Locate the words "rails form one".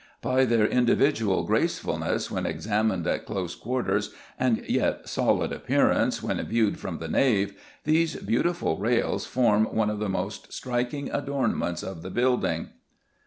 8.79-9.91